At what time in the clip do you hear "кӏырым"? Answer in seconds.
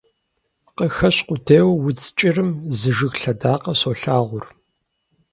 2.17-2.51